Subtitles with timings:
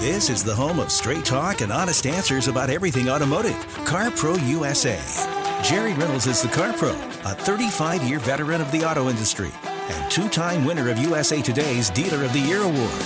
[0.00, 3.66] This is the home of straight talk and honest answers about everything automotive.
[3.84, 4.98] CarPro USA.
[5.62, 6.94] Jerry Reynolds is the CarPro,
[7.30, 9.50] a 35 year veteran of the auto industry
[9.90, 13.02] and two time winner of USA Today's Dealer of the Year award.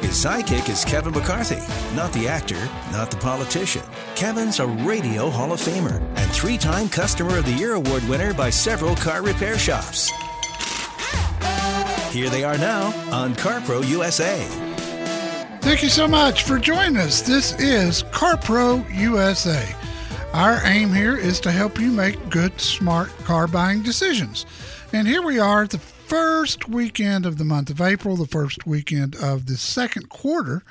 [0.00, 1.62] His sidekick is Kevin McCarthy,
[1.94, 3.82] not the actor, not the politician.
[4.16, 8.34] Kevin's a radio Hall of Famer and three time Customer of the Year award winner
[8.34, 10.10] by several car repair shops.
[12.18, 14.44] Here they are now on CarPro USA.
[15.60, 17.22] Thank you so much for joining us.
[17.22, 19.64] This is CarPro USA.
[20.32, 24.46] Our aim here is to help you make good, smart car buying decisions.
[24.92, 28.66] And here we are at the first weekend of the month of April, the first
[28.66, 30.64] weekend of the second quarter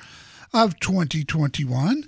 [0.52, 2.04] of 2021.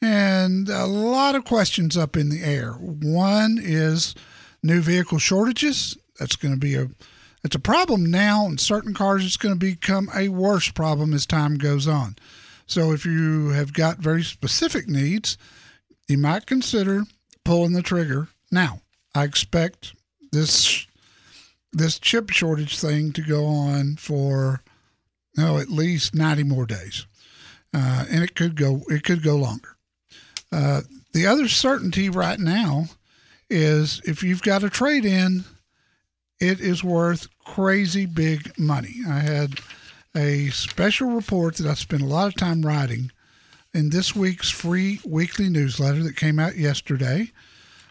[0.00, 2.72] And a lot of questions up in the air.
[2.72, 4.14] One is
[4.62, 5.98] new vehicle shortages.
[6.18, 6.88] That's going to be a
[7.44, 9.24] it's a problem now in certain cars.
[9.24, 12.16] It's going to become a worse problem as time goes on.
[12.66, 15.38] So if you have got very specific needs,
[16.08, 17.04] you might consider
[17.44, 18.82] pulling the trigger now.
[19.14, 19.94] I expect
[20.32, 20.86] this
[21.72, 24.62] this chip shortage thing to go on for
[25.36, 27.06] no at least 90 more days
[27.74, 29.76] uh, and it could go it could go longer
[30.50, 30.80] uh,
[31.12, 32.86] the other certainty right now
[33.50, 35.44] is if you've got a trade in
[36.40, 38.96] it is worth crazy big money.
[39.08, 39.60] I had
[40.16, 43.10] a special report that I spent a lot of time writing
[43.74, 47.30] in this week's free weekly newsletter that came out yesterday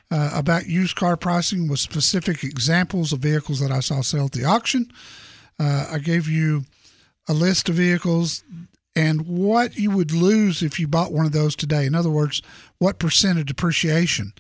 [0.10, 4.32] uh, about used car pricing with specific examples of vehicles that I saw sell at
[4.32, 4.92] the auction.
[5.60, 6.66] Uh, I gave you
[7.28, 8.44] a list of vehicles
[8.96, 11.86] and what you would lose if you bought one of those today.
[11.86, 12.42] In other words,
[12.80, 14.34] what percent of depreciation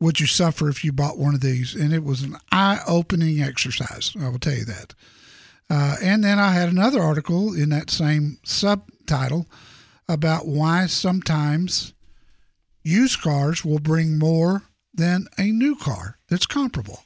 [0.00, 1.74] would you suffer if you bought one of these?
[1.74, 4.94] And it was an eye opening exercise, I will tell you that.
[5.70, 9.46] Uh, and then I had another article in that same subtitle
[10.08, 11.94] about why sometimes
[12.82, 14.62] used cars will bring more
[14.94, 17.02] than a new car that's comparable.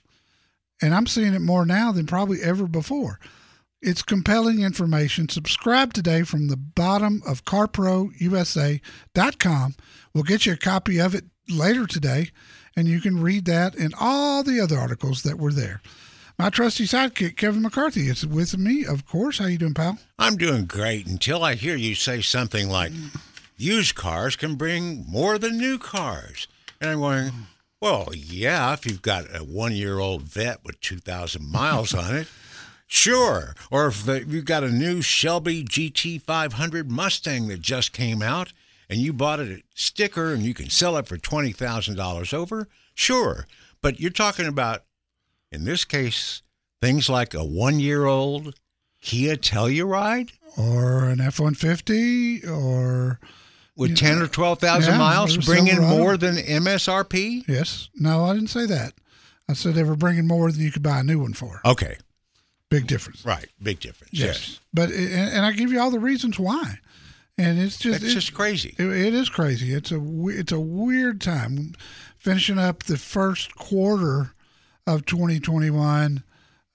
[0.81, 3.19] And I'm seeing it more now than probably ever before.
[3.81, 5.29] It's compelling information.
[5.29, 9.75] Subscribe today from the bottom of carprousa.com.
[10.15, 12.31] We'll get you a copy of it later today
[12.77, 15.81] and you can read that and all the other articles that were there.
[16.39, 19.39] My trusty sidekick, Kevin McCarthy, is with me, of course.
[19.39, 19.99] How you doing, pal?
[20.19, 22.93] I'm doing great until I hear you say something like,
[23.57, 26.49] used cars can bring more than new cars.
[26.81, 27.33] And I'm going,
[27.81, 32.29] well, yeah, if you've got a one-year-old Vette with 2,000 miles on it,
[32.87, 33.55] sure.
[33.71, 38.53] Or if you've got a new Shelby GT500 Mustang that just came out,
[38.93, 43.47] and you bought it at sticker and you can sell it for $20,000 over, sure.
[43.81, 44.85] But you're talking about,
[45.51, 46.43] in this case,
[46.83, 48.55] things like a one year old
[49.01, 50.33] Kia Telluride?
[50.59, 53.19] Or an F 150 or.
[53.75, 57.49] With 10 know, or 12,000 yeah, miles, bringing more than MSRP?
[57.49, 57.89] Yes.
[57.95, 58.93] No, I didn't say that.
[59.49, 61.63] I said they were bringing more than you could buy a new one for.
[61.65, 61.97] Okay.
[62.69, 63.25] Big difference.
[63.25, 63.47] Right.
[63.63, 64.13] Big difference.
[64.13, 64.51] Yes.
[64.51, 64.61] yes.
[64.75, 66.81] But, and I give you all the reasons why
[67.39, 68.75] and it's just it's just crazy.
[68.79, 69.73] It, it is crazy.
[69.73, 71.75] It's a it's a weird time.
[72.17, 74.33] Finishing up the first quarter
[74.87, 76.23] of 2021,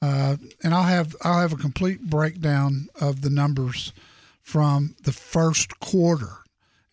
[0.02, 3.94] uh, and I'll have I'll have a complete breakdown of the numbers
[4.42, 6.44] from the first quarter,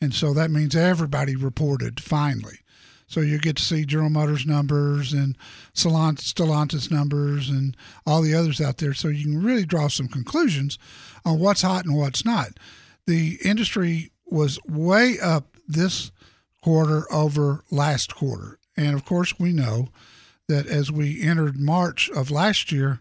[0.01, 2.59] and so that means everybody reported finally.
[3.07, 5.37] So you get to see General Motors numbers and
[5.75, 7.77] Stellantis numbers and
[8.07, 10.79] all the others out there, so you can really draw some conclusions
[11.25, 12.51] on what's hot and what's not
[13.07, 16.11] the industry was way up this
[16.63, 18.59] quarter over last quarter.
[18.77, 19.89] And of course, we know
[20.49, 23.01] that as we entered March of last year,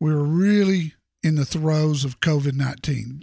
[0.00, 3.22] we were really in the throes of COVID 19.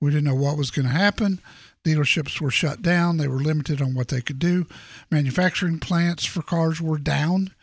[0.00, 1.40] We didn't know what was going to happen,
[1.86, 3.16] Dealerships were shut down.
[3.16, 4.66] They were limited on what they could do.
[5.08, 7.54] Manufacturing plants for cars were down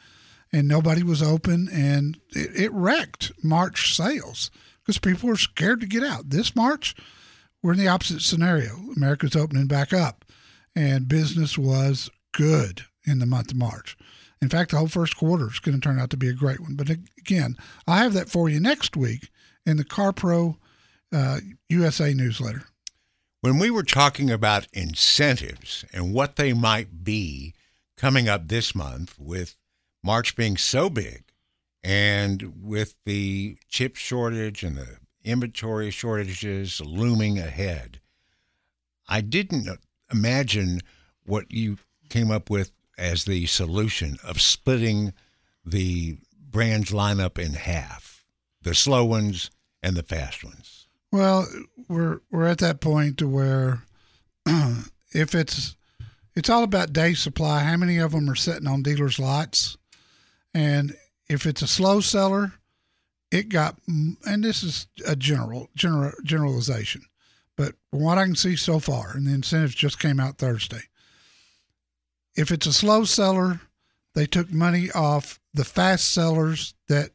[0.53, 1.67] and nobody was open.
[1.69, 4.49] And it, it wrecked March sales
[4.81, 6.29] because people were scared to get out.
[6.29, 6.95] This March,
[7.63, 8.75] we're in the opposite scenario.
[8.95, 10.25] America's opening back up
[10.75, 13.97] and business was good in the month of March.
[14.41, 16.59] In fact, the whole first quarter is going to turn out to be a great
[16.59, 16.75] one.
[16.75, 17.55] But again,
[17.87, 19.29] I have that for you next week
[19.65, 20.57] in the CarPro
[21.13, 21.39] uh,
[21.69, 22.63] USA newsletter.
[23.39, 27.53] When we were talking about incentives and what they might be
[27.97, 29.55] coming up this month, with
[30.03, 31.23] March being so big
[31.83, 37.99] and with the chip shortage and the inventory shortages looming ahead,
[39.07, 39.67] I didn't
[40.11, 40.81] imagine
[41.25, 41.77] what you
[42.09, 45.13] came up with as the solution of splitting
[45.65, 46.17] the
[46.49, 48.25] brands lineup in half
[48.61, 50.87] the slow ones and the fast ones.
[51.11, 51.47] Well,
[51.87, 53.83] we're we're at that point to where
[54.45, 55.75] if it's
[56.35, 59.77] it's all about day supply, how many of them are sitting on dealers' lots,
[60.53, 60.95] and
[61.29, 62.53] if it's a slow seller,
[63.33, 67.01] it got and this is a general general generalization,
[67.57, 70.83] but from what I can see so far, and the incentives just came out Thursday.
[72.35, 73.59] If it's a slow seller,
[74.13, 77.09] they took money off the fast sellers that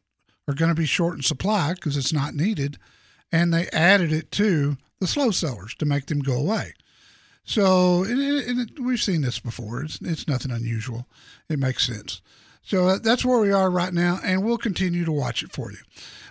[0.49, 2.79] are going to be short in supply because it's not needed
[3.31, 6.73] and they added it to the slow sellers to make them go away.
[7.44, 9.82] So, and and we've seen this before.
[9.82, 11.06] It's, it's nothing unusual.
[11.49, 12.20] It makes sense.
[12.69, 15.73] So uh, that's where we are right now, and we'll continue to watch it for
[15.73, 15.79] you.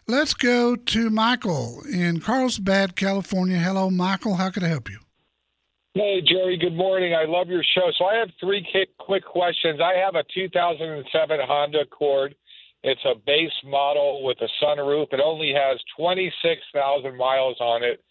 [0.08, 3.58] Let's go to Michael in Carlsbad, California.
[3.58, 4.36] Hello, Michael.
[4.36, 5.00] How can I help you?
[5.94, 6.58] Hey, Jerry.
[6.58, 7.14] Good morning.
[7.14, 7.92] I love your show.
[7.98, 8.66] So I have three
[9.00, 9.80] quick questions.
[9.82, 12.36] I have a 2007 Honda Accord
[12.84, 15.12] it's a base model with a sunroof.
[15.12, 18.04] It only has 26,000 miles on it.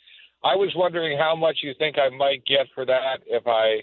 [0.44, 3.81] I was wondering how much you think I might get for that if I,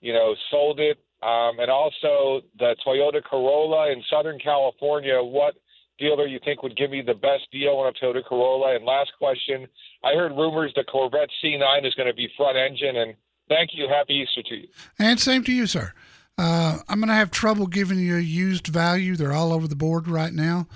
[0.00, 0.98] you know, sold it.
[1.24, 5.22] Um, and also the Toyota Corolla in Southern California.
[5.22, 5.54] What
[5.98, 8.76] dealer you think would give me the best deal on a Toyota Corolla?
[8.76, 9.66] And last question,
[10.02, 12.96] I heard rumors the Corvette C9 is going to be front engine.
[12.96, 13.14] And
[13.48, 13.88] thank you.
[13.88, 14.68] Happy Easter to you.
[14.98, 15.94] And same to you, sir.
[16.36, 19.16] Uh, I'm going to have trouble giving you a used value.
[19.16, 20.66] They're all over the board right now.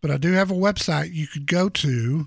[0.00, 2.24] But I do have a website you could go to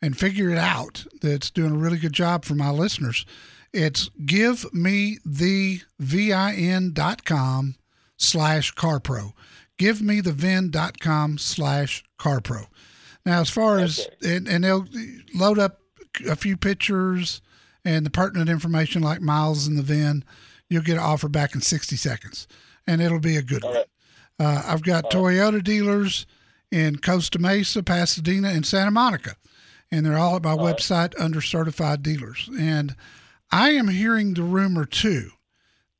[0.00, 3.26] and figure it out that's doing a really good job for my listeners.
[3.72, 7.74] It's give me the givemethevin.com
[8.16, 9.32] slash carpro.
[9.78, 12.66] Givemethevin.com slash carpro.
[13.24, 14.86] Now, as far as, and, and they'll
[15.34, 15.80] load up
[16.28, 17.40] a few pictures
[17.84, 20.24] and the pertinent information like miles in the VIN
[20.68, 22.46] you'll get an offer back in 60 seconds,
[22.86, 23.84] and it'll be a good one.
[24.38, 26.26] Uh, I've got Toyota dealers
[26.70, 29.36] in Costa Mesa, Pasadena, and Santa Monica,
[29.90, 31.20] and they're all at my all website right.
[31.20, 32.48] under certified dealers.
[32.58, 32.94] And
[33.50, 35.30] I am hearing the rumor too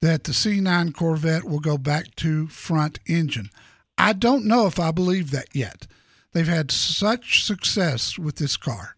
[0.01, 3.51] that the C9 Corvette will go back to front engine.
[3.97, 5.87] I don't know if I believe that yet.
[6.33, 8.97] They've had such success with this car.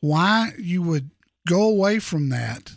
[0.00, 1.10] Why you would
[1.46, 2.76] go away from that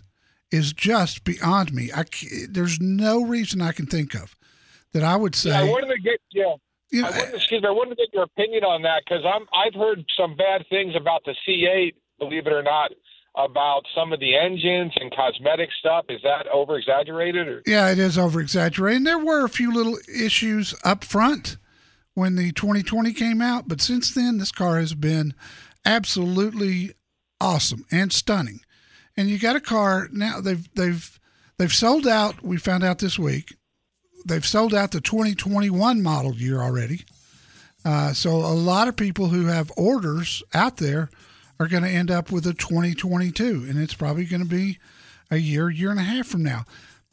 [0.52, 1.92] is just beyond me.
[1.96, 2.04] I
[2.50, 4.36] there's no reason I can think of
[4.94, 5.52] that I would say.
[5.52, 6.56] Yeah, I wanted to get yeah.
[6.90, 9.04] You know, I wanted, eh excuse me, I wanted to get your opinion on that
[9.06, 11.94] because I'm I've heard some bad things about the C8.
[12.20, 12.92] Believe it or not,
[13.36, 16.06] about some of the engines and cosmetic stuff.
[16.10, 17.48] Is that over exaggerated?
[17.48, 17.62] Or?
[17.66, 19.06] Yeah, it is over exaggerated.
[19.06, 21.58] There were a few little issues up front
[22.14, 25.34] when the 2020 came out, but since then, this car has been
[25.86, 26.92] absolutely
[27.40, 28.60] awesome and stunning
[29.18, 30.42] and you got a car now.
[30.42, 31.20] They've they've
[31.58, 32.44] they've sold out.
[32.44, 33.56] We found out this week.
[34.26, 37.06] They've sold out the 2021 model year already.
[37.84, 41.10] Uh, so a lot of people who have orders out there
[41.62, 44.80] are going to end up with a 2022, and it's probably going to be
[45.30, 46.66] a year, year and a half from now.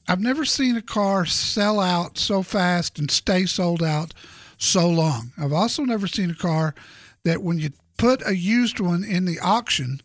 [0.09, 4.15] I've never seen a car sell out so fast and stay sold out
[4.57, 5.33] so long.
[5.37, 6.75] I've also never seen a car
[7.25, 10.01] that when you put a used one in the auction,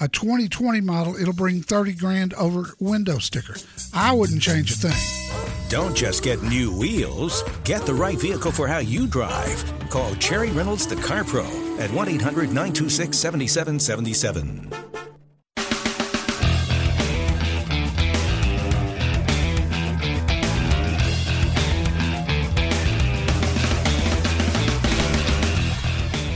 [0.00, 3.54] a 2020 model, it'll bring 30 grand over window sticker.
[3.94, 5.68] I wouldn't change a thing.
[5.68, 9.64] Don't just get new wheels, get the right vehicle for how you drive.
[9.88, 11.44] Call Jerry Reynolds, the Car Pro,
[11.78, 14.70] at 1 800 926 7777.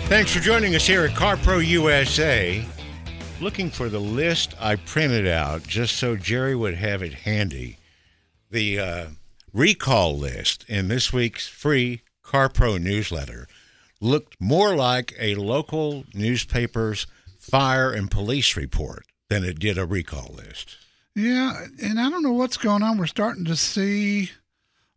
[0.08, 2.64] Thanks for joining us here at CarPro USA
[3.40, 7.78] looking for the list I printed out just so Jerry would have it handy.
[8.50, 9.06] The uh,
[9.52, 13.46] recall list in this week's free CarPro newsletter
[14.00, 17.06] looked more like a local newspaper's
[17.38, 20.76] fire and police report than it did a recall list.
[21.14, 22.98] Yeah, and I don't know what's going on.
[22.98, 24.30] We're starting to see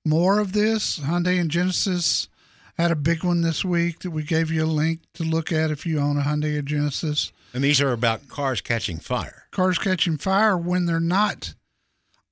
[0.06, 1.00] more of this.
[1.00, 2.28] Hyundai and Genesis
[2.78, 5.72] had a big one this week that we gave you a link to look at
[5.72, 7.32] if you own a Hyundai or Genesis.
[7.54, 9.44] And these are about cars catching fire.
[9.52, 11.54] Cars catching fire when they're not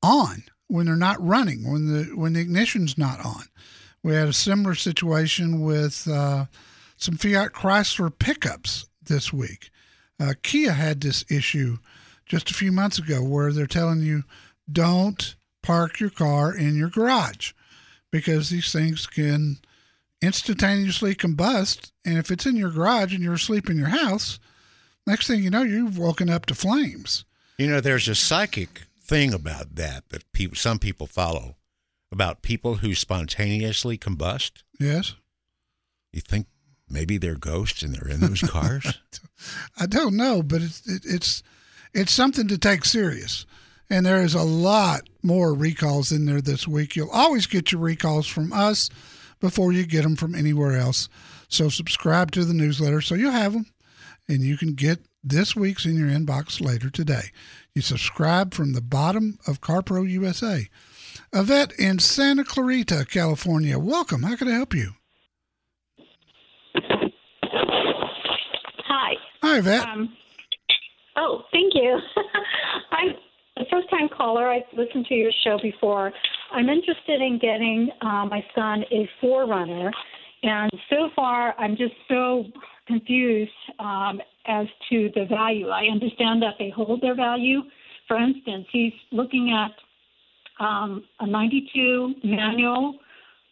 [0.01, 3.43] on, when they're not running, when the when the ignition's not on.
[4.03, 6.45] We had a similar situation with uh,
[6.97, 9.69] some Fiat Chrysler pickups this week.
[10.19, 11.77] Uh, Kia had this issue
[12.25, 14.23] just a few months ago where they're telling you
[14.71, 17.53] don't park your car in your garage
[18.11, 19.57] because these things can
[20.21, 21.91] instantaneously combust.
[22.05, 24.39] And if it's in your garage and you're asleep in your house,
[25.07, 27.25] next thing you know, you've woken up to flames.
[27.57, 31.55] You know, there's a psychic thing about that that people, some people follow
[32.11, 34.63] about people who spontaneously combust.
[34.79, 35.15] Yes.
[36.11, 36.47] You think
[36.89, 38.99] maybe they're ghosts and they're in those cars?
[39.79, 41.43] I don't know, but it's it, it's
[41.93, 43.45] it's something to take serious.
[43.89, 46.95] And there is a lot more recalls in there this week.
[46.95, 48.89] You'll always get your recalls from us
[49.39, 51.09] before you get them from anywhere else.
[51.47, 53.65] So subscribe to the newsletter so you'll have them
[54.27, 57.31] and you can get this week's in your inbox later today.
[57.73, 60.69] You subscribe from the bottom of CarPro USA.
[61.33, 63.77] Yvette in Santa Clarita, California.
[63.77, 64.23] Welcome.
[64.23, 64.91] How can I help you?
[68.85, 69.13] Hi.
[69.41, 69.87] Hi, Yvette.
[69.87, 70.13] Um,
[71.15, 71.99] oh, thank you.
[72.91, 73.09] I'm
[73.57, 74.49] a first time caller.
[74.49, 76.11] I've listened to your show before.
[76.51, 79.91] I'm interested in getting uh, my son a 4Runner,
[80.43, 82.45] and so far I'm just so
[82.87, 85.69] confused um, as to the value.
[85.69, 87.61] I understand that they hold their value.
[88.07, 89.71] For instance, he's looking at
[90.59, 92.97] um, a 92 manual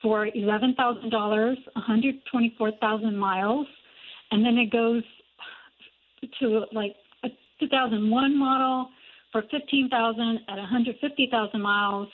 [0.02, 3.68] for $11,000, 124,000 miles,
[4.32, 5.04] and then it goes
[6.40, 8.90] to like a 2001 model
[9.32, 12.08] for 15,000 at 150,000 miles,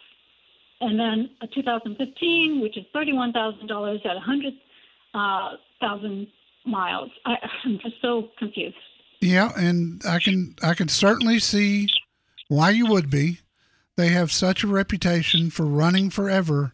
[0.82, 6.28] and then a 2015, which is $31,000 at 100,000
[6.66, 7.12] miles.
[7.26, 7.36] I,
[7.66, 8.78] I'm just so confused.
[9.22, 11.88] Yeah, and I can I can certainly see
[12.50, 13.40] why you would be.
[13.96, 16.74] They have such a reputation for running forever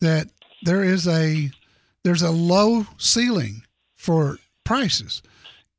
[0.00, 0.28] that
[0.62, 1.50] there is a
[2.02, 3.62] there's a low ceiling
[3.94, 5.22] for prices.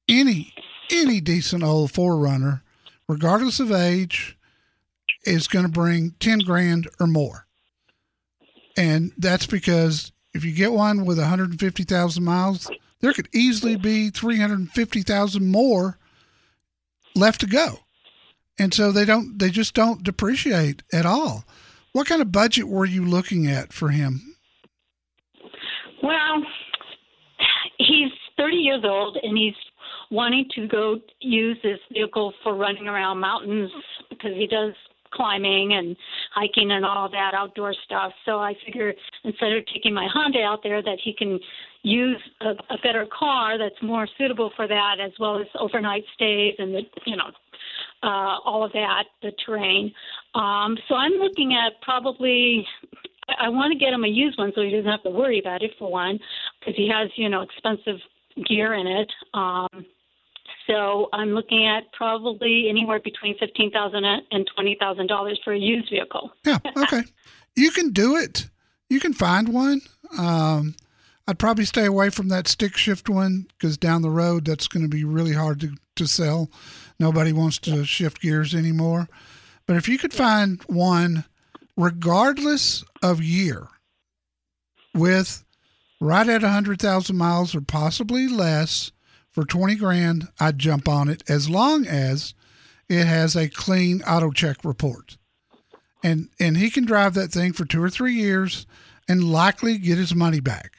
[0.08, 0.54] Any
[0.92, 2.62] any decent old 4Runner,
[3.08, 4.38] regardless of age,
[5.26, 7.48] is going to bring ten grand or more,
[8.78, 12.70] and that's because if you get one with 150,000 miles,
[13.00, 15.98] there could easily be 350,000 more
[17.16, 17.80] left to go.
[18.60, 21.46] And so they don't they just don't depreciate at all.
[21.94, 24.36] What kind of budget were you looking at for him?
[26.04, 26.44] Well,
[27.78, 29.56] he's 30 years old and he's
[30.12, 33.72] wanting to go use this vehicle for running around mountains
[34.10, 34.74] because he does
[35.14, 35.96] climbing and
[36.34, 38.12] hiking and all that outdoor stuff.
[38.26, 41.40] So I figure instead of taking my Honda out there, that he can
[41.84, 46.56] use a, a better car that's more suitable for that, as well as overnight stays
[46.58, 47.32] and the you know
[48.04, 49.94] uh, all of that, the terrain.
[50.36, 52.66] Um, so I'm looking at probably.
[53.40, 55.62] I want to get him a used one so he doesn't have to worry about
[55.62, 56.18] it for one,
[56.60, 58.00] because he has you know expensive
[58.48, 59.12] gear in it.
[59.34, 59.86] Um,
[60.68, 65.58] so I'm looking at probably anywhere between fifteen thousand and twenty thousand dollars for a
[65.58, 66.32] used vehicle.
[66.46, 67.04] Yeah, okay,
[67.56, 68.50] you can do it.
[68.90, 69.82] You can find one.
[70.18, 70.76] Um,
[71.28, 74.84] I'd probably stay away from that stick shift one because down the road that's going
[74.84, 76.50] to be really hard to, to sell.
[77.00, 79.10] Nobody wants to shift gears anymore.
[79.66, 81.26] But if you could find one,
[81.76, 83.68] regardless of year,
[84.94, 85.44] with
[86.00, 88.92] right at 100,000 miles or possibly less
[89.38, 92.34] for 20 grand, I'd jump on it as long as
[92.89, 95.20] it has a clean auto check report.
[96.03, 98.65] And and he can drive that thing for 2 or 3 years
[99.08, 100.72] and likely get his money back.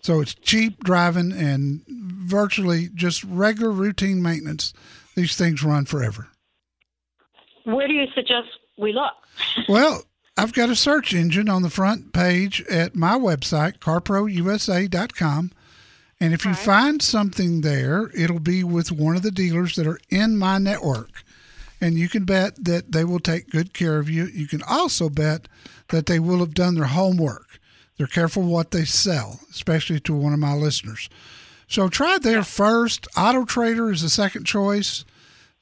[0.00, 4.72] So it's cheap driving and virtually just regular routine maintenance.
[5.14, 6.28] These things run forever.
[7.64, 9.12] Where do you suggest we look?
[9.68, 10.02] Well,
[10.38, 15.52] I've got a search engine on the front page at my website, carprousa.com.
[16.20, 16.58] And if you Right.
[16.60, 21.22] find something there, it'll be with one of the dealers that are in my network.
[21.80, 24.26] And you can bet that they will take good care of you.
[24.26, 25.46] You can also bet
[25.90, 27.60] that they will have done their homework.
[27.96, 31.08] They're careful what they sell, especially to one of my listeners.
[31.68, 33.06] So try there first.
[33.16, 35.04] Auto Trader is the second choice.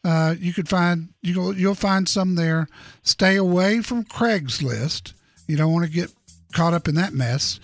[0.04, 2.68] Uh, you could find you'll you'll find some there.
[3.02, 5.12] Stay away from Craigslist.
[5.48, 6.12] You don't want to get
[6.52, 7.58] caught up in that mess.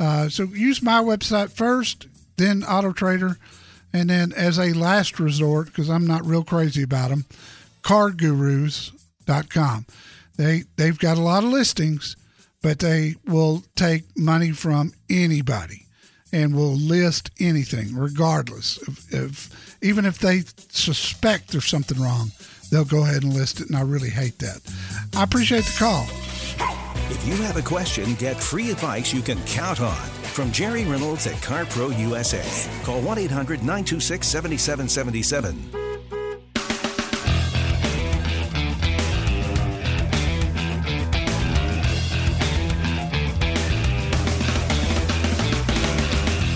[0.00, 3.38] Uh, so use my website first, then Auto Trader,
[3.92, 7.26] and then as a last resort, because I'm not real crazy about them,
[7.82, 8.92] Car Gurus
[9.24, 9.86] freemantoyota.com.
[10.36, 12.16] They they've got a lot of listings,
[12.62, 15.86] but they will take money from anybody
[16.32, 22.32] and will list anything regardless of, of even if they suspect there's something wrong,
[22.70, 24.60] they'll go ahead and list it and I really hate that.
[25.16, 26.06] I appreciate the call.
[27.10, 30.23] If you have a question, get free advice you can count on.
[30.34, 32.42] From Jerry Reynolds at CarPro USA.
[32.82, 35.70] Call 1 800 926 7777.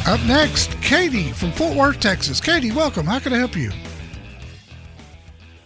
[0.08, 2.40] Up next, Katie from Fort Worth, Texas.
[2.40, 3.06] Katie, welcome.
[3.06, 3.70] How can I help you?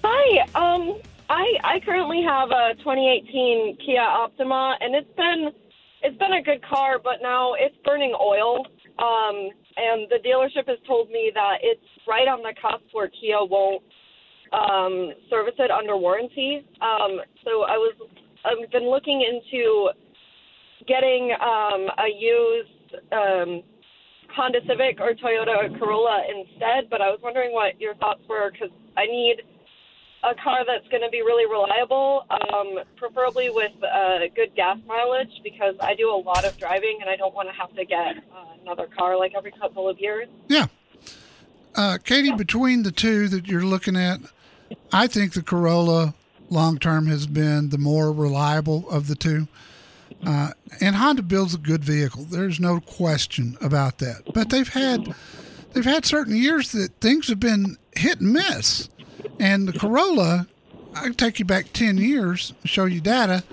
[0.05, 0.41] Hi.
[0.55, 1.01] Um,
[1.31, 5.51] I I currently have a 2018 Kia Optima, and it's been
[6.03, 8.67] it's been a good car, but now it's burning oil.
[8.99, 13.39] Um, and the dealership has told me that it's right on the cusp where Kia
[13.41, 13.83] won't
[14.53, 16.67] um, service it under warranty.
[16.81, 17.95] Um, so I was
[18.45, 19.91] I've been looking into
[20.87, 23.63] getting um, a used um,
[24.35, 28.71] Honda Civic or Toyota Corolla instead, but I was wondering what your thoughts were because
[28.97, 29.43] I need
[30.23, 35.41] a car that's going to be really reliable, um, preferably with uh, good gas mileage
[35.43, 38.19] because I do a lot of driving and I don't want to have to get
[38.19, 40.29] uh, another car like every couple of years.
[40.49, 40.67] Yeah.
[41.75, 44.21] Uh, Katie, between the two that you're looking at,
[44.93, 46.15] I think the Corolla
[46.51, 49.49] long term has been the more reliable of the two.
[50.25, 50.51] Uh,
[50.81, 52.25] and Honda builds a good vehicle.
[52.25, 54.23] There's no question about that.
[54.33, 55.15] But they've had
[55.73, 58.89] they've had certain years that things have been hit and miss.
[59.39, 60.47] And the Corolla,
[60.95, 63.45] I can take you back ten years, show you data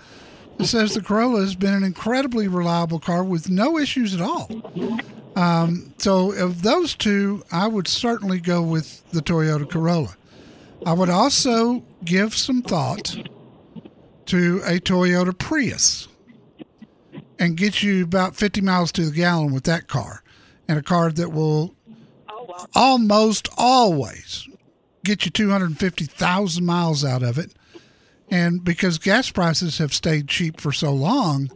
[0.60, 4.50] that says the Corolla has been an incredibly reliable car with no issues at all.
[5.36, 10.18] Um, so of those two, I would certainly go with the Toyota Corolla.
[10.86, 13.16] I would also give some thought
[14.26, 16.10] to a Toyota Prius
[17.40, 20.24] and get you about 50 miles to the gallon with that car
[20.68, 21.74] and a car that will
[22.76, 24.49] almost always
[25.10, 27.52] get you 250,000 miles out of it.
[28.30, 31.50] And because gas prices have stayed cheap for so long,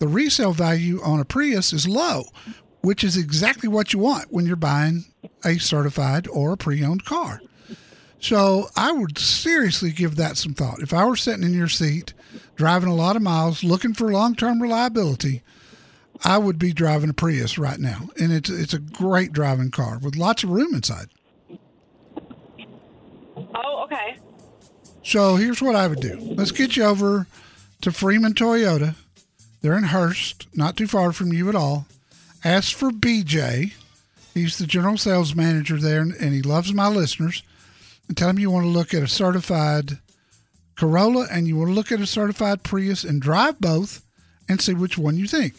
[0.00, 2.24] the resale value on a Prius is low,
[2.82, 5.06] which is exactly what you want when you're buying
[5.44, 7.40] a certified or a pre owned car.
[8.18, 10.82] So I would seriously give that some thought.
[10.82, 12.12] If I were sitting in your seat,
[12.54, 15.42] driving a lot of miles, looking for long term reliability,
[16.22, 18.10] I would be driving a Prius right now.
[18.20, 21.08] And it's it's a great driving car with lots of room inside.
[23.54, 24.18] Oh, okay.
[25.10, 26.20] So here's what I would do.
[26.20, 27.26] Let's get you over
[27.80, 28.94] to Freeman Toyota.
[29.60, 31.86] They're in Hurst, not too far from you at all.
[32.44, 33.72] Ask for BJ.
[34.34, 37.42] He's the general sales manager there, and he loves my listeners.
[38.06, 39.98] And tell him you want to look at a certified
[40.76, 44.04] Corolla and you want to look at a certified Prius and drive both
[44.48, 45.54] and see which one you think.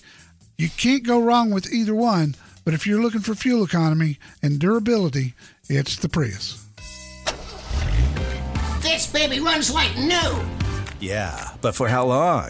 [0.57, 4.59] You can't go wrong with either one, but if you're looking for fuel economy and
[4.59, 5.33] durability,
[5.67, 6.65] it's the Prius.
[8.91, 10.41] This baby runs like new.
[10.99, 12.49] Yeah, but for how long?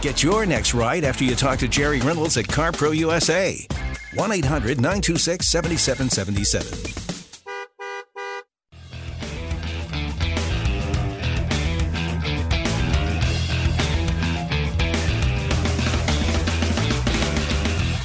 [0.00, 3.66] Get your next ride after you talk to Jerry Reynolds at CarPro USA.
[4.14, 6.78] 1 800 926 7777.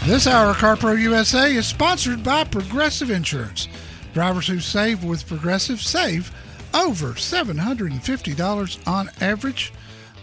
[0.07, 3.67] This hour of CarPro USA is sponsored by Progressive Insurance.
[4.15, 6.31] Drivers who save with Progressive save
[6.75, 9.73] over $750 on average.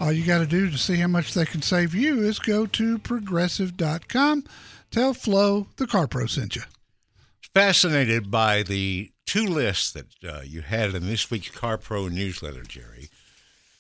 [0.01, 2.67] All you got to do to see how much they can save you is go
[2.67, 4.45] to progressive.com.
[4.91, 6.63] Tell Flo the car pro sent you.
[7.55, 12.63] Fascinated by the two lists that uh, you had in this week's Car Pro newsletter,
[12.63, 13.09] Jerry.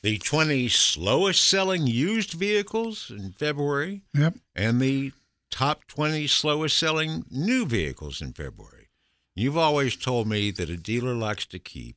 [0.02, 4.02] The 20 slowest selling used vehicles in February.
[4.14, 4.34] Yep.
[4.54, 5.12] And the
[5.50, 8.88] top 20 slowest selling new vehicles in February.
[9.34, 11.96] You've always told me that a dealer likes to keep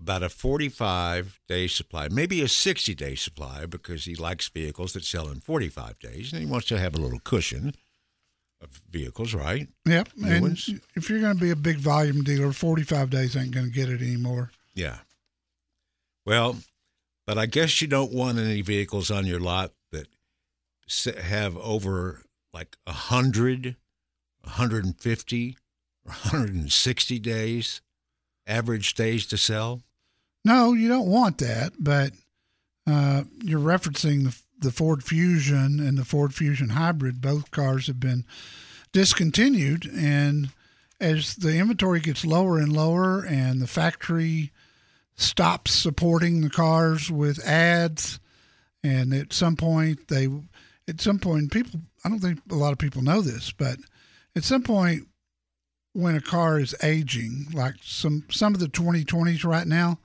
[0.00, 5.04] about a 45 day supply, maybe a 60 day supply, because he likes vehicles that
[5.04, 7.74] sell in 45 days and he wants to have a little cushion
[8.60, 9.68] of vehicles, right?
[9.86, 10.08] Yep.
[10.16, 10.70] New and ones?
[10.94, 13.88] if you're going to be a big volume dealer, 45 days ain't going to get
[13.88, 14.50] it anymore.
[14.74, 14.98] Yeah.
[16.26, 16.56] Well,
[17.26, 20.08] but I guess you don't want any vehicles on your lot that
[21.22, 23.76] have over like 100,
[24.42, 25.56] 150,
[26.04, 27.80] or 160 days
[28.46, 29.82] average days to sell.
[30.44, 32.12] No, you don't want that, but
[32.86, 37.20] uh, you're referencing the, the Ford Fusion and the Ford Fusion Hybrid.
[37.20, 38.24] Both cars have been
[38.92, 40.50] discontinued, and
[40.98, 44.50] as the inventory gets lower and lower, and the factory
[45.14, 48.18] stops supporting the cars with ads,
[48.82, 50.28] and at some point they,
[50.88, 53.78] at some point people, I don't think a lot of people know this, but
[54.34, 55.06] at some point
[55.92, 59.98] when a car is aging, like some some of the 2020s right now,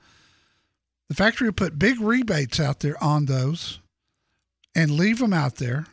[1.08, 3.80] the factory will put big rebates out there on those
[4.74, 5.86] and leave them out there.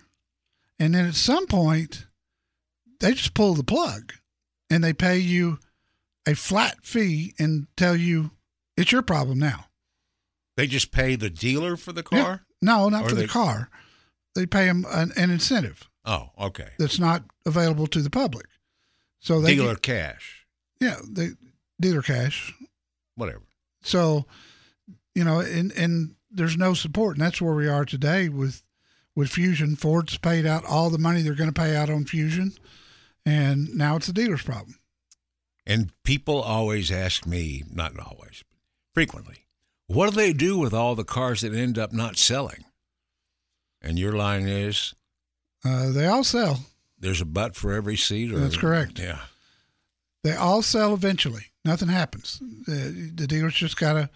[0.80, 2.08] And then at some point,
[2.99, 4.13] they just pull the plug
[4.69, 5.60] and they pay you
[6.28, 8.32] a flat fee and tell you
[8.76, 9.65] it's your problem now.
[10.58, 12.17] They just pay the dealer for the car?
[12.17, 12.38] Yeah.
[12.62, 13.69] No, not Or for they- the car.
[14.36, 16.69] They pay them an, an incentive Oh, okay.
[16.80, 18.47] that's not available to the public.
[19.19, 20.47] So they dealer cash,
[20.82, 21.30] yeah, they
[21.80, 22.52] dealer cash.
[23.15, 23.43] whatever.
[23.84, 24.26] So,
[25.15, 28.63] you know, and and there's no support, and that's where we are today with
[29.15, 29.76] with Fusion.
[29.76, 32.54] Ford's paid out all the money they're going to pay out on Fusion,
[33.26, 34.80] and now it's the dealer's problem.
[35.65, 38.58] And people always ask me, not always, but
[38.93, 39.45] frequently,
[39.88, 42.65] what do they do with all the cars that end up not selling?
[43.82, 44.93] And your line is,
[45.63, 46.65] Uh, they all sell.
[46.99, 48.32] there's a butt for every seat.
[48.34, 48.99] Or, That's correct.
[48.99, 49.19] Yeah.
[50.23, 51.47] They all sell eventually.
[51.65, 52.39] Nothing happens.
[52.65, 54.10] The, the dealers just got to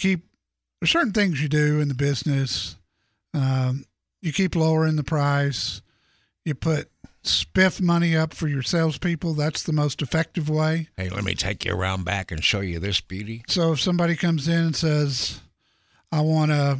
[0.00, 0.24] keep.
[0.80, 2.76] There's certain things you do in the business.
[3.34, 3.84] Um,
[4.22, 5.82] you keep lowering the price.
[6.44, 6.90] You put
[7.22, 9.34] spiff money up for your salespeople.
[9.34, 10.88] That's the most effective way.
[10.96, 13.44] Hey, let me take you around back and show you this beauty.
[13.46, 15.40] So if somebody comes in and says,
[16.10, 16.78] "I want a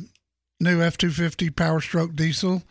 [0.61, 2.63] new F two fifty Power Stroke diesel,"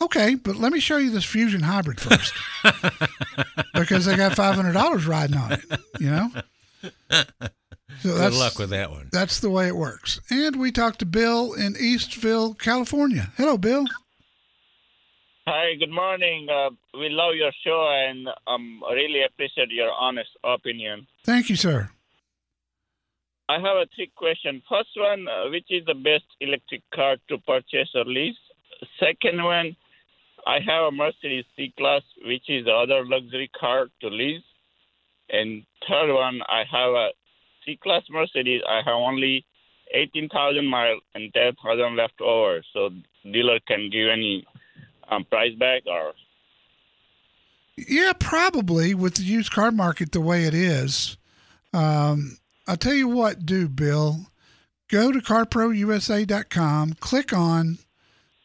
[0.00, 2.32] okay, but let me show you this Fusion hybrid first,
[3.74, 5.64] because they got five hundred dollars riding on it.
[5.98, 6.30] You know.
[8.00, 9.08] So Good luck with that one.
[9.12, 10.20] That's the way it works.
[10.30, 13.32] And we talked to Bill in Eastvale, California.
[13.36, 13.86] Hello, Bill.
[15.46, 16.48] Hi, good morning.
[16.50, 21.06] Uh, we love your show and um, really appreciate your honest opinion.
[21.24, 21.90] Thank you, sir.
[23.48, 24.60] I have a three question.
[24.68, 28.34] First one, uh, which is the best electric car to purchase or lease?
[28.98, 29.76] Second one,
[30.46, 34.42] I have a Mercedes C-Class, which is the other luxury car to lease.
[35.30, 37.08] And third one, I have a
[37.66, 38.62] C-Class Mercedes.
[38.68, 39.44] I have only
[39.92, 42.62] 18,000 miles and 10,000 left over.
[42.72, 42.90] So
[43.24, 44.46] dealer can give any
[45.10, 46.12] um, price back or
[47.76, 51.16] Yeah, probably with the used car market the way it is.
[51.72, 54.26] Um, I'll tell you what, do Bill.
[54.88, 57.78] Go to carprousa.com, click on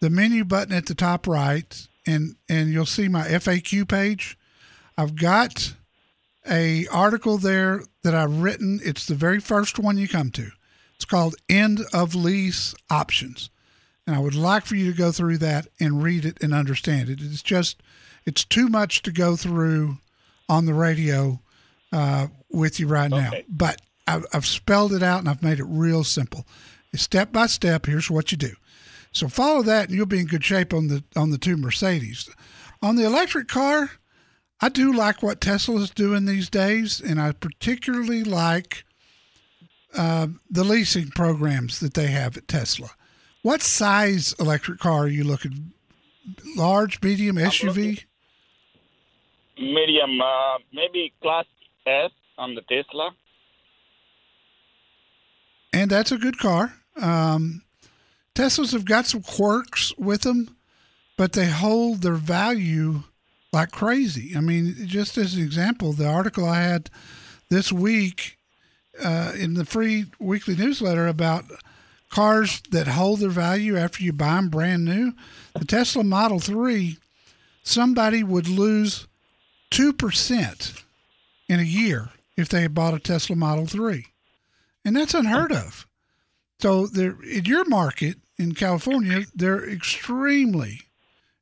[0.02, 4.38] the menu button at the top right, and and you'll see my FAQ page.
[4.98, 5.76] I've got
[6.50, 8.80] a article there that I've written.
[8.84, 10.52] It's the very first one you come to.
[10.96, 13.50] It's called End of Lease Options.
[14.08, 17.10] And I would like for you to go through that and read it and understand
[17.10, 17.20] it.
[17.22, 17.82] It's just,
[18.26, 19.98] it's too much to go through
[20.50, 21.40] on the radio
[21.92, 23.32] uh, with you right now.
[23.48, 26.46] But I've, I've spelled it out and I've made it real simple.
[26.94, 28.54] Step by step, here's what you do.
[29.14, 32.30] So follow that and you'll be in good shape on the on the two Mercedes.
[32.82, 33.92] On the electric car,
[34.62, 38.86] I do like what Tesla's doing these days, and I particularly like
[39.98, 42.92] uh, the leasing programs that they have at Tesla.
[43.42, 45.74] What size electric car are you looking?
[46.56, 48.04] Large, medium, SUV?
[49.58, 51.46] medium, uh, maybe class
[51.86, 53.12] S on the Tesla.
[55.74, 56.74] and that's a good car.
[57.02, 57.64] Um,
[58.36, 60.56] Teslas have got some quirks with them,
[61.18, 63.04] but they hold their value
[63.52, 64.36] like crazy.
[64.36, 66.90] I mean, just as an example, the article I had
[67.50, 68.38] this week
[69.04, 71.46] uh, in the free weekly newsletter about
[72.10, 75.14] cars that hold their value after you buy them brand new,
[75.58, 76.98] the Tesla Model 3,
[77.64, 79.08] somebody would lose
[79.72, 80.84] 2%
[81.48, 84.06] in a year if they had bought a Tesla Model 3
[84.84, 85.88] and that's unheard of.
[86.60, 90.82] So in your market in California, they're extremely,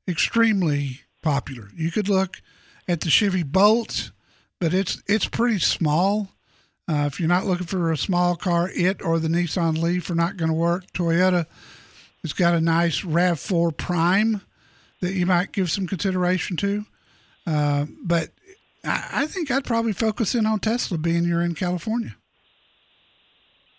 [0.07, 1.69] extremely popular.
[1.75, 2.41] You could look
[2.87, 4.11] at the Chevy Bolt,
[4.59, 6.29] but it's it's pretty small.
[6.87, 10.15] Uh, if you're not looking for a small car, it or the Nissan Leaf are
[10.15, 10.85] not going to work.
[10.91, 11.45] Toyota
[12.23, 14.41] has got a nice Rav4 Prime
[15.01, 16.85] that you might give some consideration to.
[17.45, 18.29] Uh, but
[18.83, 22.15] I, I think I'd probably focus in on Tesla, being you're in California.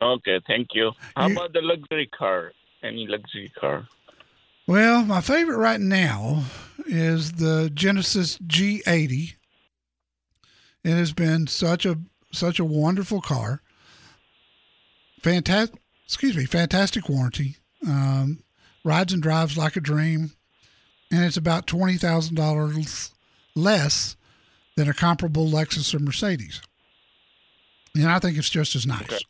[0.01, 0.93] Okay, thank you.
[1.17, 2.53] How You- about the luxury car?
[2.83, 3.87] Any luxury car?
[4.67, 6.45] Well, my favorite right now
[6.87, 9.35] is the Genesis G80.
[10.83, 11.99] It has been such a
[12.33, 13.63] such a wonderful car.
[15.23, 17.57] Fantastic, excuse me, fantastic warranty.
[17.87, 18.43] Um,
[18.85, 20.33] rides and drives like a dream,
[21.11, 23.13] and it's about twenty thousand dollars
[23.55, 24.17] less
[24.77, 26.63] than a comparable Lexus or Mercedes.
[27.95, 29.21] And I think it's just as nice.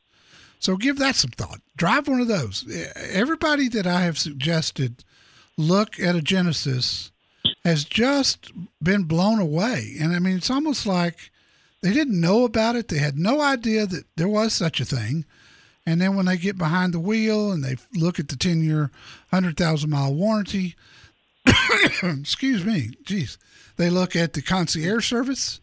[0.58, 1.60] So give that some thought.
[1.76, 2.64] Drive one of those.
[3.10, 5.02] Everybody that I have suggested
[5.56, 7.10] look at a Genesis
[7.64, 9.94] has just been blown away.
[10.00, 11.30] And I mean, it's almost like
[11.82, 12.88] they didn't know about it.
[12.88, 15.24] They had no idea that there was such a thing.
[15.86, 18.90] And then when they get behind the wheel and they look at the 10 year,
[19.30, 20.76] 100,000 mile warranty,
[22.02, 23.38] excuse me, geez,
[23.76, 25.60] they look at the concierge service.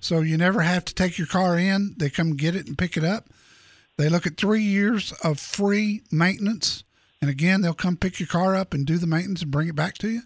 [0.00, 1.94] So you never have to take your car in.
[1.98, 3.28] They come get it and pick it up.
[3.98, 6.84] They look at three years of free maintenance.
[7.20, 9.74] And again, they'll come pick your car up and do the maintenance and bring it
[9.74, 10.22] back to you.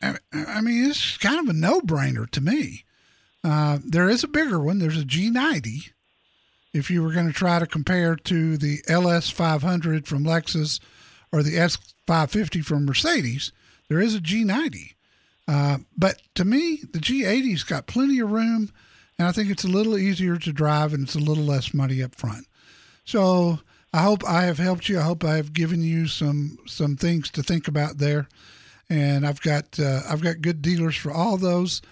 [0.00, 2.84] I mean, it's kind of a no brainer to me.
[3.42, 4.78] Uh, there is a bigger one.
[4.78, 5.90] There's a G90.
[6.72, 10.80] If you were going to try to compare to the LS 500 from Lexus
[11.32, 13.52] or the S 550 from Mercedes,
[13.88, 14.94] there is a G90.
[15.46, 18.70] Uh, but to me, the G80's got plenty of room,
[19.18, 22.02] and I think it's a little easier to drive and it's a little less money
[22.02, 22.46] up front.
[23.04, 23.60] So
[23.92, 24.98] I hope I have helped you.
[24.98, 28.28] I hope I have given you some some things to think about there,
[28.90, 31.82] and I've got uh, I've got good dealers for all those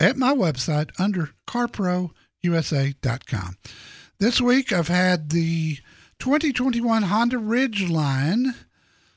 [0.00, 3.56] at my website under CarProUSA.com.
[4.18, 5.76] This week I've had the
[6.18, 8.54] 2021 Honda Ridgeline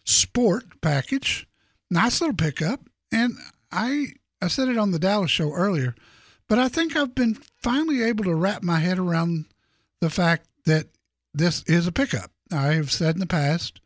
[0.04, 1.48] Sport package,
[1.90, 3.34] nice little pickup, and
[3.72, 4.08] I
[4.42, 5.96] I said it on the Dallas show earlier,
[6.50, 9.46] but I think I've been finally able to wrap my head around
[10.02, 10.88] the fact that
[11.34, 12.32] this is a pickup.
[12.52, 13.80] I have said in the past,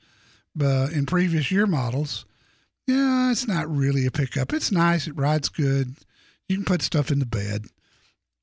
[0.59, 2.25] uh, in previous year models,
[2.87, 4.53] yeah, it's not really a pickup.
[4.53, 5.07] It's nice.
[5.07, 5.95] It rides good.
[6.47, 7.65] You can put stuff in the bed,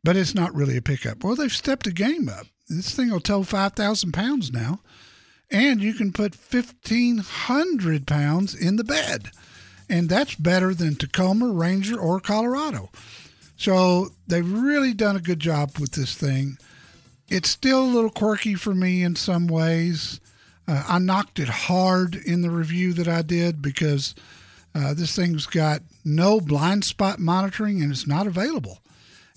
[0.03, 1.23] but it's not really a pickup.
[1.23, 2.47] Well, they've stepped the game up.
[2.69, 4.81] This thing will tow 5,000 pounds now,
[5.51, 9.31] and you can put 1,500 pounds in the bed.
[9.89, 12.91] And that's better than Tacoma, Ranger, or Colorado.
[13.57, 16.57] So they've really done a good job with this thing.
[17.29, 20.19] It's still a little quirky for me in some ways.
[20.67, 24.15] Uh, I knocked it hard in the review that I did because
[24.75, 28.79] uh, this thing's got no blind spot monitoring and it's not available.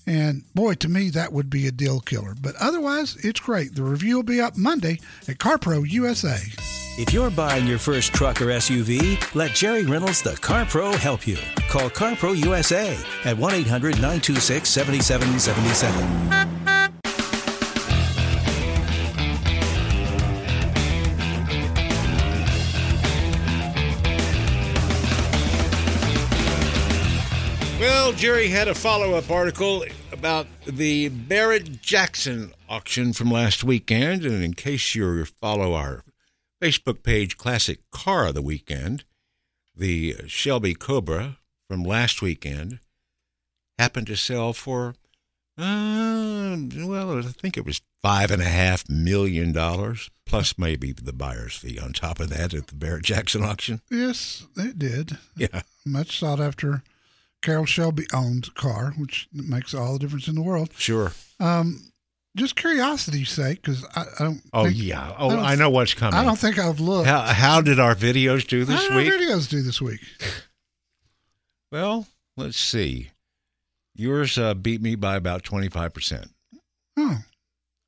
[0.06, 2.34] And boy, to me, that would be a deal killer.
[2.40, 3.74] But otherwise, it's great.
[3.74, 6.38] The review will be up Monday at CarPro USA.
[6.98, 11.26] If you're buying your first truck or SUV, let Jerry Reynolds, the Car Pro, help
[11.26, 11.36] you.
[11.68, 16.75] Call CarPro USA at 1 800 926 7777.
[28.16, 34.24] Jerry had a follow up article about the Barrett Jackson auction from last weekend.
[34.24, 36.02] And in case you follow our
[36.60, 39.04] Facebook page, Classic Car of the Weekend,
[39.76, 41.36] the Shelby Cobra
[41.68, 42.78] from last weekend
[43.78, 44.94] happened to sell for,
[45.58, 51.12] uh, well, I think it was five and a half million dollars, plus maybe the
[51.12, 53.82] buyer's fee on top of that at the Barrett Jackson auction.
[53.90, 55.18] Yes, it did.
[55.36, 55.62] Yeah.
[55.84, 56.82] Much sought after
[57.42, 60.70] Carroll Shelby owned car, which makes all the difference in the world.
[60.76, 61.12] Sure.
[61.38, 61.92] Um,
[62.36, 64.42] just curiosity's sake, because I, I, don't.
[64.52, 65.14] Oh think, yeah.
[65.18, 66.18] Oh, I, I, know what's coming.
[66.18, 67.08] I don't think I've looked.
[67.08, 69.10] How, how did our videos do this how week?
[69.10, 70.00] Our videos do this week.
[71.72, 73.10] well, let's see.
[73.94, 76.30] Yours uh, beat me by about twenty five percent.
[76.98, 77.18] Oh.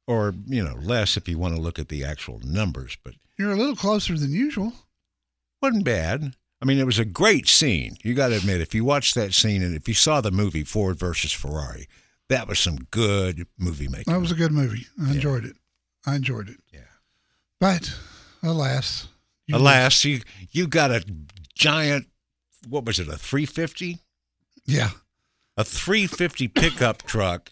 [0.06, 3.52] Or you know less if you want to look at the actual numbers, but you're
[3.52, 4.72] a little closer than usual.
[5.61, 6.34] wasn't bad.
[6.60, 7.96] I mean, it was a great scene.
[8.02, 10.64] You got to admit, if you watched that scene and if you saw the movie
[10.64, 11.86] Ford versus Ferrari,
[12.28, 14.12] that was some good movie making.
[14.12, 14.86] That was a good movie.
[15.00, 15.14] I yeah.
[15.14, 15.56] enjoyed it.
[16.06, 16.56] I enjoyed it.
[16.72, 16.80] Yeah.
[17.60, 17.94] But
[18.42, 19.08] alas,
[19.46, 21.04] you alas, you you got a
[21.54, 22.06] giant.
[22.68, 23.08] What was it?
[23.08, 23.98] A three fifty?
[24.64, 24.90] Yeah.
[25.56, 27.50] A three fifty pickup truck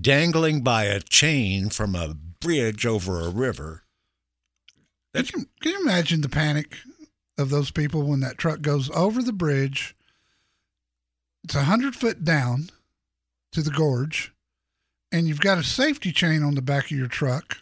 [0.00, 3.82] dangling by a chain from a bridge over a river.
[5.14, 6.76] Can you, can you imagine the panic
[7.38, 9.94] of those people when that truck goes over the bridge.
[11.44, 12.70] It's a hundred foot down
[13.52, 14.32] to the gorge,
[15.12, 17.58] and you've got a safety chain on the back of your truck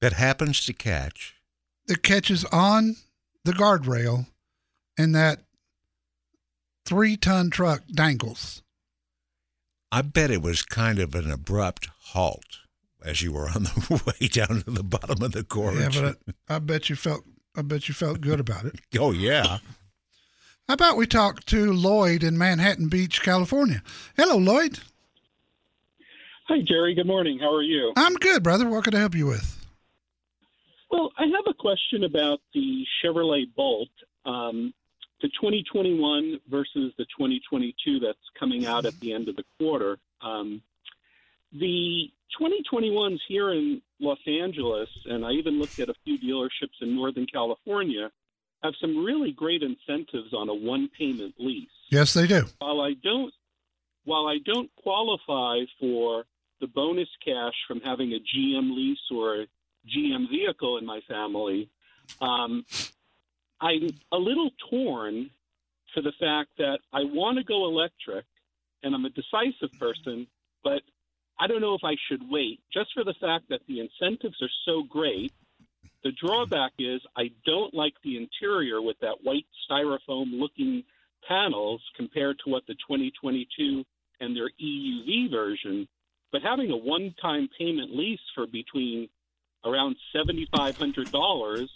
[0.00, 1.34] that happens to catch
[1.86, 2.96] that catches on
[3.44, 4.26] the guardrail,
[4.96, 5.40] and that
[6.84, 8.62] three ton truck dangles.
[9.92, 12.58] I bet it was kind of an abrupt halt
[13.04, 15.96] as you were on the way down to the bottom of the gorge.
[15.96, 17.24] Yeah, but I, I bet you felt
[17.56, 18.76] I bet you felt good about it.
[18.98, 19.58] Oh, yeah.
[20.68, 23.82] How about we talk to Lloyd in Manhattan Beach, California?
[24.16, 24.78] Hello, Lloyd.
[26.48, 26.94] Hi, Jerry.
[26.94, 27.38] Good morning.
[27.40, 27.92] How are you?
[27.96, 28.68] I'm good, brother.
[28.68, 29.56] What can I help you with?
[30.90, 33.88] Well, I have a question about the Chevrolet Bolt,
[34.24, 34.72] um,
[35.22, 39.98] the 2021 versus the 2022 that's coming out at the end of the quarter.
[40.20, 40.62] Um,
[41.52, 46.94] the 2021s here in Los Angeles, and I even looked at a few dealerships in
[46.94, 48.10] Northern California,
[48.62, 51.68] have some really great incentives on a one payment lease.
[51.90, 52.44] Yes, they do.
[52.58, 53.32] While I don't
[54.04, 56.24] while I don't qualify for
[56.60, 59.46] the bonus cash from having a GM lease or a
[59.86, 61.68] GM vehicle in my family,
[62.20, 62.64] um,
[63.60, 65.30] I'm a little torn
[65.94, 68.24] for the fact that I want to go electric
[68.82, 70.26] and I'm a decisive person,
[70.64, 70.82] but
[71.40, 74.50] I don't know if I should wait just for the fact that the incentives are
[74.66, 75.32] so great.
[76.04, 80.84] The drawback is I don't like the interior with that white styrofoam looking
[81.26, 83.84] panels compared to what the 2022
[84.20, 85.88] and their EUV version.
[86.30, 89.08] But having a one time payment lease for between
[89.64, 91.66] around $7,500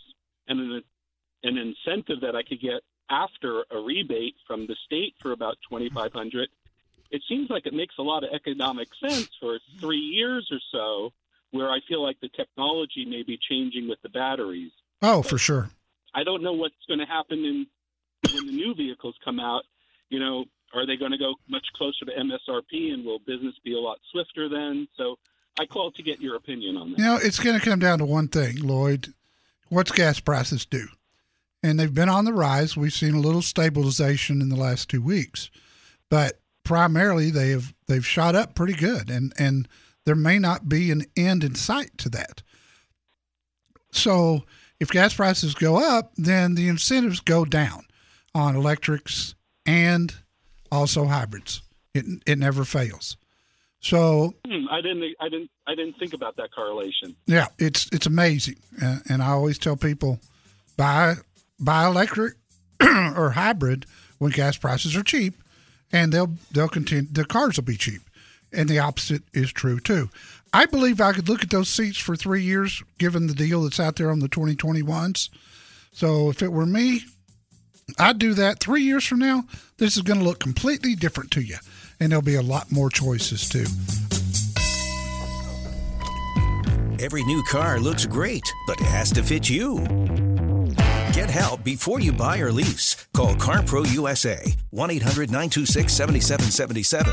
[0.48, 0.83] and an,
[1.42, 6.48] an incentive that I could get after a rebate from the state for about 2500
[7.14, 11.12] it seems like it makes a lot of economic sense for three years or so
[11.53, 14.72] where I feel like the technology may be changing with the batteries.
[15.00, 15.70] Oh, for sure.
[16.12, 17.66] I don't know what's going to happen in
[18.33, 19.62] when the new vehicles come out.
[20.09, 23.74] You know, are they going to go much closer to MSRP and will business be
[23.74, 24.88] a lot swifter then?
[24.96, 25.14] So
[25.57, 26.98] I called to get your opinion on that.
[26.98, 29.14] You know, it's going to come down to one thing, Lloyd.
[29.68, 30.88] What's gas prices do?
[31.62, 32.77] And they've been on the rise.
[32.77, 35.48] We've seen a little stabilization in the last two weeks,
[36.11, 39.68] but primarily they have they've shot up pretty good, and and
[40.05, 42.42] there may not be an end in sight to that.
[43.92, 44.44] So
[44.81, 47.85] if gas prices go up, then the incentives go down
[48.35, 50.14] on electrics and
[50.72, 51.62] also hybrids.
[51.94, 53.16] It it never fails.
[53.81, 57.14] So hmm, I didn't I didn't I didn't think about that correlation.
[57.27, 60.18] Yeah, it's it's amazing, and, and I always tell people
[60.77, 61.16] buy
[61.61, 62.35] buy electric
[62.81, 63.87] or hybrid
[64.18, 65.35] when gas prices are cheap,
[65.94, 67.09] and they'll they'll continue.
[67.11, 68.02] The cars will be cheap,
[68.52, 70.11] and the opposite is true too.
[70.52, 73.80] I believe I could look at those seats for three years, given the deal that's
[73.80, 75.30] out there on the 2021s.
[75.92, 77.02] So if it were me,
[77.98, 78.61] I'd do that.
[78.61, 79.44] Three years from now,
[79.78, 81.57] this is going to look completely different to you,
[82.00, 83.66] and there'll be a lot more choices too.
[87.00, 90.23] Every new car looks great, but it has to fit you.
[91.34, 93.08] Help before you buy or lease.
[93.12, 97.12] Call CarPro USA 1 800 926 7777.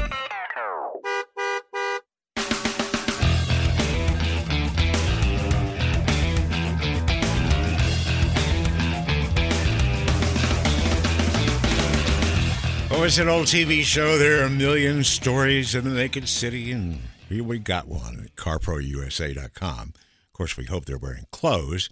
[12.92, 14.20] Oh, it's an old TV show.
[14.20, 18.36] There are a million stories in the Naked City, and here we got one at
[18.36, 19.94] carprousa.com.
[19.96, 21.90] Of course, we hope they're wearing clothes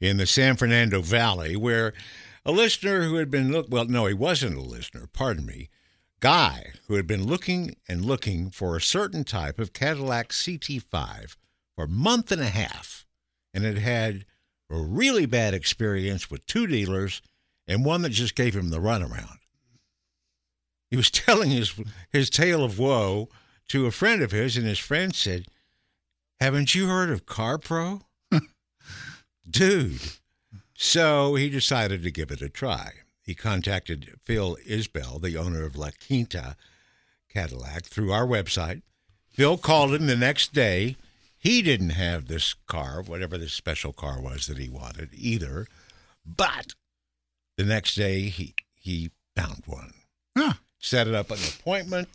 [0.00, 1.92] in the San Fernando Valley, where
[2.44, 5.06] a listener who had been look well, no, he wasn't a listener.
[5.12, 5.68] Pardon me,
[6.20, 11.36] guy who had been looking and looking for a certain type of Cadillac CT5
[11.76, 13.06] for a month and a half,
[13.52, 14.24] and had had
[14.70, 17.20] a really bad experience with two dealers
[17.66, 19.38] and one that just gave him the runaround.
[20.90, 21.74] He was telling his
[22.10, 23.28] his tale of woe
[23.68, 25.46] to a friend of his, and his friend said,
[26.40, 28.02] "Haven't you heard of CarPro?"
[29.50, 30.00] Dude.
[30.74, 32.92] So he decided to give it a try.
[33.22, 36.56] He contacted Phil Isbell, the owner of La Quinta
[37.28, 38.82] Cadillac, through our website.
[39.28, 40.96] Phil called him the next day.
[41.38, 45.66] He didn't have this car, whatever this special car was that he wanted either.
[46.26, 46.74] But
[47.56, 49.92] the next day he he found one.
[50.36, 50.54] Huh.
[50.78, 52.08] Set it up an appointment.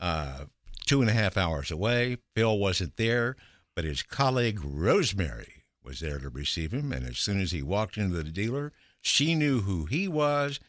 [0.00, 0.44] Uh,
[0.86, 2.18] two and a half hours away.
[2.34, 3.36] Phil wasn't there,
[3.74, 5.57] but his colleague Rosemary
[5.88, 9.34] was there to receive him, and as soon as he walked into the dealer, she
[9.34, 10.60] knew who he was,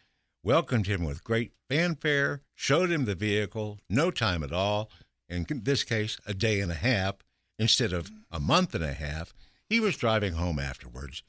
[0.46, 4.90] welcomed him with great fanfare, showed him the vehicle, no time at all,
[5.28, 7.16] in this case, a day and a half
[7.60, 9.34] instead of a month and a half.
[9.68, 11.22] He was driving home afterwards,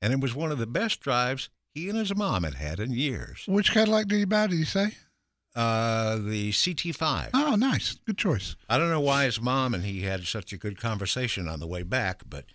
[0.00, 2.92] and it was one of the best drives he and his mom had had in
[2.92, 3.44] years.
[3.46, 4.46] Which Cadillac did he buy?
[4.46, 4.92] Did he say?
[5.54, 7.30] Uh, the CT5.
[7.34, 7.98] Oh, nice.
[8.06, 8.56] Good choice.
[8.70, 11.66] I don't know why his mom and he had such a good conversation on the
[11.66, 12.46] way back, but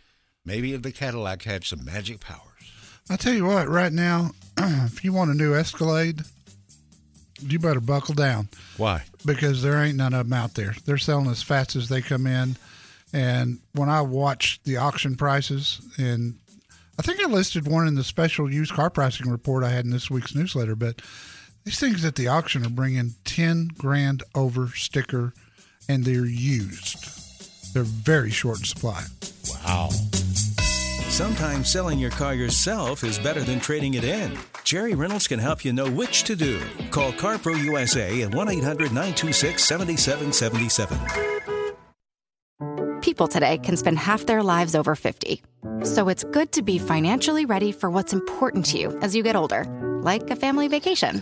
[0.45, 2.43] maybe the Cadillac had some magic powers.
[3.09, 6.21] I tell you what, right now, if you want a new Escalade,
[7.41, 8.49] you better buckle down.
[8.77, 9.03] Why?
[9.25, 10.75] Because there ain't none of them out there.
[10.85, 12.55] They're selling as fast as they come in.
[13.11, 16.35] And when I watch the auction prices, and
[16.99, 19.91] I think I listed one in the special used car pricing report I had in
[19.91, 21.01] this week's newsletter, but
[21.63, 25.33] these things at the auction are bringing 10 grand over sticker
[25.87, 27.73] and they're used.
[27.73, 29.03] They're very short in supply.
[29.49, 29.89] Wow.
[31.20, 34.38] Sometimes selling your car yourself is better than trading it in.
[34.63, 36.61] Jerry Reynolds can help you know which to do.
[36.91, 41.30] Call CarPro USA at 1 800 926 7777.
[43.01, 45.41] people today can spend half their lives over 50.
[45.84, 49.36] So it's good to be financially ready for what's important to you as you get
[49.36, 49.65] older,
[50.03, 51.22] like a family vacation.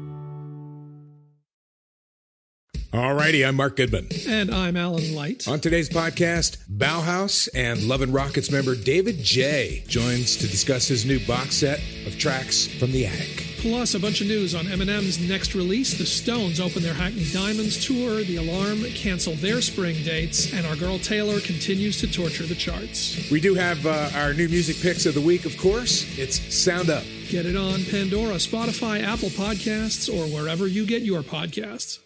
[2.93, 4.09] All righty, I'm Mark Goodman.
[4.27, 5.47] And I'm Alan Light.
[5.47, 9.85] On today's podcast, Bauhaus and Love and Rockets member David J.
[9.87, 13.47] joins to discuss his new box set of tracks from the attic.
[13.59, 15.97] Plus, a bunch of news on Eminem's next release.
[15.97, 18.23] The Stones open their Hackney Diamonds tour.
[18.23, 20.51] The Alarm cancel their spring dates.
[20.51, 23.31] And our girl Taylor continues to torture the charts.
[23.31, 26.17] We do have uh, our new music picks of the week, of course.
[26.17, 27.03] It's Sound Up.
[27.29, 32.00] Get it on Pandora, Spotify, Apple Podcasts, or wherever you get your podcasts.